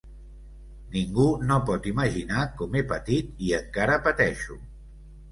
Ningú 0.93 1.25
no 1.49 1.57
pot 1.67 1.83
imaginar 1.91 2.45
com 2.61 2.77
he 2.79 2.83
patit 2.93 3.43
i 3.49 3.53
encara 3.59 3.99
pateixo. 4.07 4.57